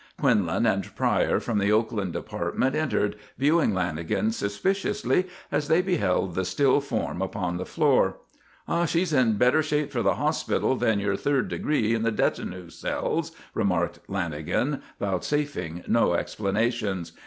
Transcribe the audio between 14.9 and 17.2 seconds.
vouchsafing no explanations.